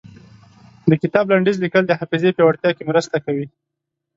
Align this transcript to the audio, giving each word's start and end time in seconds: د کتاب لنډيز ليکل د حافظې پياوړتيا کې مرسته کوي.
د 0.89 0.91
کتاب 1.01 1.25
لنډيز 1.31 1.57
ليکل 1.61 1.83
د 1.87 1.91
حافظې 1.99 2.29
پياوړتيا 2.35 2.71
کې 2.77 2.83
مرسته 2.89 3.17
کوي. 3.25 3.45